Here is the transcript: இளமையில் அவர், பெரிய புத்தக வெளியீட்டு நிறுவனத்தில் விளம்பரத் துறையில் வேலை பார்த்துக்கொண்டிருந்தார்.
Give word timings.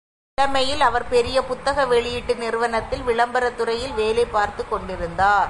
இளமையில் 0.37 0.81
அவர், 0.81 1.07
பெரிய 1.07 1.37
புத்தக 1.41 1.85
வெளியீட்டு 1.85 2.35
நிறுவனத்தில் 2.35 3.01
விளம்பரத் 3.01 3.57
துறையில் 3.57 3.93
வேலை 3.93 4.25
பார்த்துக்கொண்டிருந்தார். 4.25 5.39